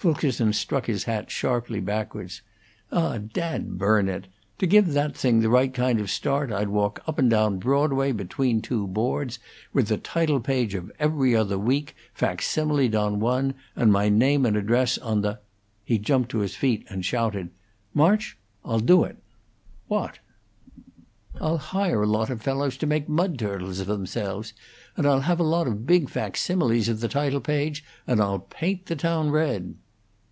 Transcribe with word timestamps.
Fulkerson 0.00 0.52
struck 0.52 0.86
his 0.86 1.02
hat 1.02 1.28
sharply 1.28 1.80
backward. 1.80 2.30
"Ah, 2.92 3.18
dad 3.18 3.78
burn 3.78 4.08
it! 4.08 4.28
To 4.60 4.66
give 4.68 4.92
that 4.92 5.16
thing 5.16 5.40
the 5.40 5.48
right 5.50 5.74
kind 5.74 5.98
of 5.98 6.08
start 6.08 6.52
I'd 6.52 6.68
walk 6.68 7.00
up 7.08 7.18
and 7.18 7.28
down 7.28 7.58
Broadway 7.58 8.12
between 8.12 8.62
two 8.62 8.86
boards, 8.86 9.40
with 9.72 9.88
the 9.88 9.96
title 9.96 10.38
page 10.38 10.76
of 10.76 10.92
'Every 11.00 11.34
Other 11.34 11.58
Week' 11.58 11.96
facsimiled 12.14 12.94
on 12.94 13.18
one 13.18 13.54
and 13.74 13.90
my 13.90 14.08
name 14.08 14.46
and 14.46 14.56
address 14.56 14.98
on 14.98 15.22
the" 15.22 15.40
He 15.84 15.98
jumped 15.98 16.30
to 16.30 16.38
his 16.38 16.54
feet 16.54 16.86
and 16.88 17.04
shouted, 17.04 17.50
"March, 17.92 18.38
I'll 18.64 18.78
do 18.78 19.02
it!" 19.02 19.16
"What?" 19.88 20.20
"I'll 21.40 21.58
hire 21.58 22.04
a 22.04 22.06
lot 22.06 22.30
of 22.30 22.40
fellows 22.40 22.76
to 22.76 22.86
make 22.86 23.08
mud 23.08 23.36
turtles 23.36 23.80
of 23.80 23.88
themselves, 23.88 24.52
and 24.96 25.08
I'll 25.08 25.22
have 25.22 25.40
a 25.40 25.42
lot 25.42 25.66
of 25.66 25.88
big 25.88 26.08
facsimiles 26.08 26.86
of 26.86 27.00
the 27.00 27.08
title 27.08 27.40
page, 27.40 27.84
and 28.06 28.20
I'll 28.20 28.38
paint 28.38 28.86
the 28.86 28.94
town 28.94 29.32
red!" 29.32 29.74